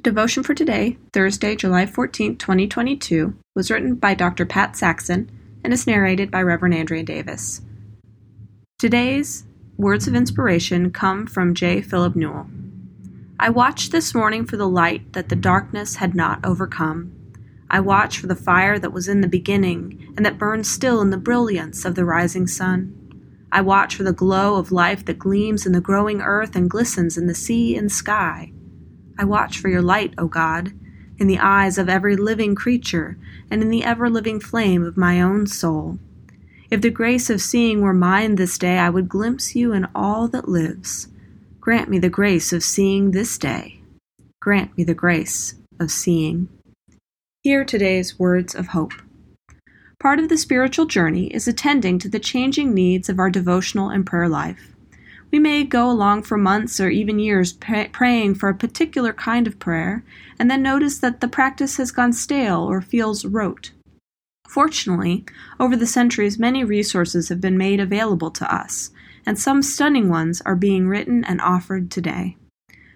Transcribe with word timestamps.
The 0.00 0.10
devotion 0.12 0.42
for 0.42 0.54
today, 0.54 0.96
Thursday, 1.12 1.54
July 1.54 1.84
14, 1.84 2.38
2022, 2.38 3.34
was 3.54 3.70
written 3.70 3.96
by 3.96 4.14
Dr. 4.14 4.46
Pat 4.46 4.74
Saxon 4.74 5.30
and 5.62 5.74
is 5.74 5.86
narrated 5.86 6.30
by 6.30 6.40
Reverend 6.40 6.74
Andrea 6.74 7.02
Davis. 7.02 7.60
Today's 8.78 9.44
words 9.76 10.08
of 10.08 10.14
inspiration 10.14 10.90
come 10.90 11.26
from 11.26 11.52
J. 11.52 11.82
Philip 11.82 12.16
Newell. 12.16 12.46
I 13.38 13.50
watched 13.50 13.92
this 13.92 14.14
morning 14.14 14.46
for 14.46 14.56
the 14.56 14.66
light 14.66 15.12
that 15.12 15.28
the 15.28 15.36
darkness 15.36 15.96
had 15.96 16.14
not 16.14 16.42
overcome. 16.46 17.12
I 17.68 17.80
watched 17.80 18.20
for 18.20 18.26
the 18.26 18.34
fire 18.34 18.78
that 18.78 18.94
was 18.94 19.06
in 19.06 19.20
the 19.20 19.28
beginning 19.28 20.14
and 20.16 20.24
that 20.24 20.38
burns 20.38 20.70
still 20.70 21.02
in 21.02 21.10
the 21.10 21.18
brilliance 21.18 21.84
of 21.84 21.94
the 21.94 22.06
rising 22.06 22.46
sun. 22.46 22.96
I 23.52 23.60
watch 23.60 23.96
for 23.96 24.04
the 24.04 24.14
glow 24.14 24.54
of 24.54 24.72
life 24.72 25.04
that 25.04 25.18
gleams 25.18 25.66
in 25.66 25.72
the 25.72 25.80
growing 25.82 26.22
earth 26.22 26.56
and 26.56 26.70
glistens 26.70 27.18
in 27.18 27.26
the 27.26 27.34
sea 27.34 27.76
and 27.76 27.92
sky. 27.92 28.52
I 29.20 29.24
watch 29.24 29.58
for 29.58 29.68
your 29.68 29.82
light, 29.82 30.14
O 30.16 30.28
God, 30.28 30.72
in 31.18 31.26
the 31.26 31.38
eyes 31.38 31.76
of 31.76 31.90
every 31.90 32.16
living 32.16 32.54
creature, 32.54 33.18
and 33.50 33.60
in 33.60 33.68
the 33.68 33.84
ever 33.84 34.08
living 34.08 34.40
flame 34.40 34.82
of 34.82 34.96
my 34.96 35.20
own 35.20 35.46
soul. 35.46 35.98
If 36.70 36.80
the 36.80 36.88
grace 36.88 37.28
of 37.28 37.42
seeing 37.42 37.82
were 37.82 37.92
mine 37.92 38.36
this 38.36 38.56
day, 38.56 38.78
I 38.78 38.88
would 38.88 39.10
glimpse 39.10 39.54
you 39.54 39.74
in 39.74 39.86
all 39.94 40.26
that 40.28 40.48
lives. 40.48 41.08
Grant 41.60 41.90
me 41.90 41.98
the 41.98 42.08
grace 42.08 42.50
of 42.50 42.64
seeing 42.64 43.10
this 43.10 43.36
day. 43.36 43.82
Grant 44.40 44.74
me 44.78 44.84
the 44.84 44.94
grace 44.94 45.54
of 45.78 45.90
seeing. 45.90 46.48
Hear 47.42 47.62
today's 47.66 48.18
words 48.18 48.54
of 48.54 48.68
hope. 48.68 48.94
Part 49.98 50.18
of 50.18 50.30
the 50.30 50.38
spiritual 50.38 50.86
journey 50.86 51.26
is 51.26 51.46
attending 51.46 51.98
to 51.98 52.08
the 52.08 52.20
changing 52.20 52.72
needs 52.72 53.10
of 53.10 53.18
our 53.18 53.28
devotional 53.28 53.90
and 53.90 54.06
prayer 54.06 54.30
life. 54.30 54.74
We 55.30 55.38
may 55.38 55.64
go 55.64 55.88
along 55.88 56.24
for 56.24 56.36
months 56.36 56.80
or 56.80 56.90
even 56.90 57.18
years 57.18 57.52
pray- 57.52 57.88
praying 57.92 58.34
for 58.34 58.48
a 58.48 58.54
particular 58.54 59.12
kind 59.12 59.46
of 59.46 59.58
prayer 59.58 60.04
and 60.38 60.50
then 60.50 60.62
notice 60.62 60.98
that 60.98 61.20
the 61.20 61.28
practice 61.28 61.76
has 61.76 61.92
gone 61.92 62.12
stale 62.12 62.62
or 62.62 62.80
feels 62.80 63.24
rote. 63.24 63.70
Fortunately, 64.48 65.24
over 65.60 65.76
the 65.76 65.86
centuries, 65.86 66.38
many 66.38 66.64
resources 66.64 67.28
have 67.28 67.40
been 67.40 67.56
made 67.56 67.78
available 67.78 68.32
to 68.32 68.52
us, 68.52 68.90
and 69.24 69.38
some 69.38 69.62
stunning 69.62 70.08
ones 70.08 70.40
are 70.40 70.56
being 70.56 70.88
written 70.88 71.24
and 71.24 71.40
offered 71.40 71.88
today. 71.88 72.36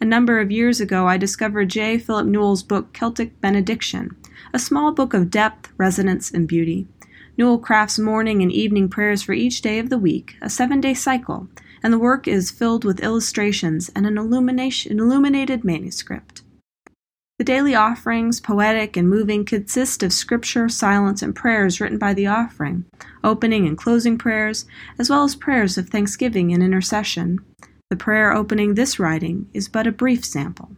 A 0.00 0.04
number 0.04 0.40
of 0.40 0.50
years 0.50 0.80
ago, 0.80 1.06
I 1.06 1.16
discovered 1.16 1.70
J. 1.70 1.98
Philip 1.98 2.26
Newell's 2.26 2.64
book 2.64 2.92
Celtic 2.92 3.40
Benediction, 3.40 4.16
a 4.52 4.58
small 4.58 4.90
book 4.92 5.14
of 5.14 5.30
depth, 5.30 5.70
resonance, 5.78 6.32
and 6.32 6.48
beauty. 6.48 6.88
Newell 7.38 7.58
crafts 7.58 7.98
morning 7.98 8.42
and 8.42 8.50
evening 8.50 8.88
prayers 8.88 9.22
for 9.22 9.32
each 9.32 9.62
day 9.62 9.78
of 9.78 9.88
the 9.88 9.98
week, 9.98 10.36
a 10.42 10.50
seven 10.50 10.80
day 10.80 10.94
cycle, 10.94 11.48
and 11.82 11.92
the 11.92 11.98
work 11.98 12.26
is 12.26 12.50
filled 12.50 12.84
with 12.84 13.00
illustrations 13.00 13.90
and 13.94 14.06
an, 14.06 14.16
illuminated 14.18 15.64
manuscript. 15.64 16.42
The 17.38 17.44
daily 17.44 17.74
offerings, 17.74 18.40
poetic 18.40 18.96
and 18.96 19.10
moving, 19.10 19.44
consist 19.44 20.02
of 20.02 20.12
scripture, 20.12 20.70
silence, 20.70 21.20
and 21.20 21.36
prayers 21.36 21.80
written 21.80 21.98
by 21.98 22.14
the 22.14 22.26
offering, 22.26 22.86
opening 23.22 23.66
and 23.66 23.76
closing 23.76 24.16
prayers, 24.16 24.64
as 24.98 25.10
well 25.10 25.22
as 25.24 25.36
prayers 25.36 25.76
of 25.76 25.90
thanksgiving 25.90 26.54
and 26.54 26.62
intercession. 26.62 27.40
The 27.90 27.96
prayer 27.96 28.32
opening 28.32 28.74
this 28.74 28.98
writing 28.98 29.50
is 29.52 29.68
but 29.68 29.86
a 29.86 29.92
brief 29.92 30.24
sample. 30.24 30.70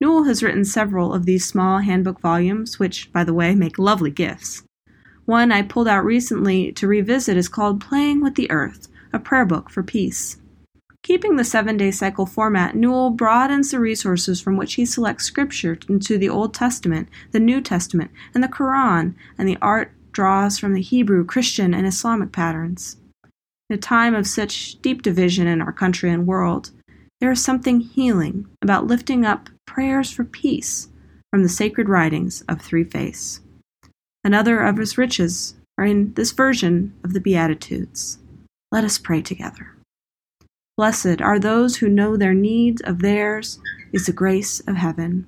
Newell 0.00 0.24
has 0.24 0.42
written 0.42 0.64
several 0.64 1.14
of 1.14 1.24
these 1.24 1.46
small 1.46 1.78
handbook 1.78 2.20
volumes, 2.20 2.80
which, 2.80 3.12
by 3.12 3.22
the 3.22 3.34
way, 3.34 3.54
make 3.54 3.78
lovely 3.78 4.10
gifts. 4.10 4.64
One 5.24 5.52
I 5.52 5.62
pulled 5.62 5.86
out 5.86 6.04
recently 6.04 6.72
to 6.72 6.88
revisit 6.88 7.36
is 7.36 7.48
called 7.48 7.80
Praying 7.80 8.22
with 8.22 8.34
the 8.34 8.50
Earth 8.50 8.88
a 9.12 9.18
prayer 9.18 9.44
book 9.44 9.70
for 9.70 9.82
peace. 9.82 10.36
Keeping 11.02 11.36
the 11.36 11.44
seven 11.44 11.76
day 11.76 11.90
cycle 11.90 12.26
format, 12.26 12.76
Newell 12.76 13.10
broadens 13.10 13.70
the 13.70 13.80
resources 13.80 14.40
from 14.40 14.56
which 14.56 14.74
he 14.74 14.84
selects 14.84 15.24
scripture 15.24 15.78
into 15.88 16.18
the 16.18 16.28
Old 16.28 16.52
Testament, 16.52 17.08
the 17.32 17.40
New 17.40 17.60
Testament, 17.60 18.10
and 18.34 18.44
the 18.44 18.48
Quran, 18.48 19.14
and 19.38 19.48
the 19.48 19.58
art 19.62 19.92
draws 20.12 20.58
from 20.58 20.74
the 20.74 20.82
Hebrew, 20.82 21.24
Christian, 21.24 21.72
and 21.72 21.86
Islamic 21.86 22.32
patterns. 22.32 22.96
In 23.70 23.74
a 23.74 23.78
time 23.78 24.14
of 24.14 24.26
such 24.26 24.80
deep 24.82 25.02
division 25.02 25.46
in 25.46 25.62
our 25.62 25.72
country 25.72 26.10
and 26.10 26.26
world, 26.26 26.70
there 27.20 27.30
is 27.30 27.42
something 27.42 27.80
healing 27.80 28.46
about 28.60 28.86
lifting 28.86 29.24
up 29.24 29.48
prayers 29.66 30.10
for 30.10 30.24
peace 30.24 30.88
from 31.30 31.42
the 31.42 31.48
sacred 31.48 31.88
writings 31.88 32.42
of 32.48 32.60
Three 32.60 32.84
Faiths. 32.84 33.40
Another 34.24 34.60
of 34.60 34.76
his 34.76 34.98
riches 34.98 35.54
are 35.78 35.84
in 35.84 36.12
this 36.14 36.32
version 36.32 36.94
of 37.04 37.12
the 37.12 37.20
Beatitudes. 37.20 38.18
Let 38.72 38.84
us 38.84 38.98
pray 38.98 39.20
together. 39.20 39.74
Blessed 40.76 41.20
are 41.20 41.40
those 41.40 41.76
who 41.76 41.88
know 41.88 42.16
their 42.16 42.34
needs 42.34 42.80
of 42.82 43.00
theirs 43.00 43.58
is 43.92 44.06
the 44.06 44.12
grace 44.12 44.60
of 44.60 44.76
heaven. 44.76 45.26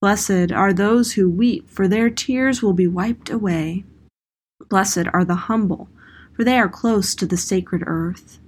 Blessed 0.00 0.52
are 0.52 0.72
those 0.72 1.12
who 1.12 1.28
weep, 1.28 1.68
for 1.68 1.86
their 1.86 2.08
tears 2.08 2.62
will 2.62 2.72
be 2.72 2.86
wiped 2.86 3.28
away. 3.28 3.84
Blessed 4.70 5.06
are 5.12 5.24
the 5.24 5.34
humble, 5.34 5.88
for 6.32 6.44
they 6.44 6.58
are 6.58 6.68
close 6.68 7.14
to 7.14 7.26
the 7.26 7.36
sacred 7.36 7.82
earth. 7.86 8.38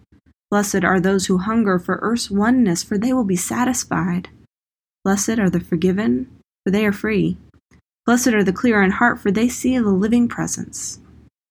Blessed 0.51 0.85
are 0.85 1.01
those 1.01 1.27
who 1.27 1.39
hunger 1.39 1.79
for 1.79 1.99
earth's 2.01 2.31
oneness, 2.31 2.83
for 2.83 2.97
they 2.97 3.13
will 3.13 3.25
be 3.25 3.37
satisfied. 3.37 4.31
Blessed 5.05 5.39
are 5.39 5.51
the 5.51 5.61
forgiven, 5.61 6.29
for 6.65 6.71
they 6.71 6.87
are 6.87 6.93
free. 6.93 7.37
Blessed 8.07 8.29
are 8.29 8.45
the 8.45 8.55
clear 8.55 8.83
in 8.83 8.93
heart, 8.93 9.21
for 9.21 9.31
they 9.31 9.51
see 9.51 9.77
the 9.77 9.91
living 9.91 10.29
presence. 10.29 10.99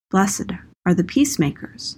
Blessed 0.09 0.51
are 0.88 0.95
the 0.95 1.03
peacemakers 1.03 1.97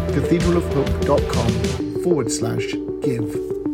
cathedralofhope.com 0.11 2.01
forward 2.03 2.31
slash 2.31 2.73
give. 3.01 3.70